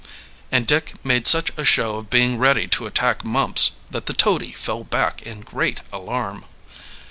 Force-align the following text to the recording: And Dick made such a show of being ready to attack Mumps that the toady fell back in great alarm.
And 0.51 0.65
Dick 0.65 0.93
made 1.05 1.27
such 1.27 1.51
a 1.57 1.63
show 1.63 1.97
of 1.97 2.09
being 2.09 2.39
ready 2.39 2.67
to 2.69 2.87
attack 2.87 3.23
Mumps 3.23 3.73
that 3.91 4.07
the 4.07 4.13
toady 4.13 4.51
fell 4.51 4.83
back 4.83 5.21
in 5.21 5.41
great 5.41 5.81
alarm. 5.93 6.45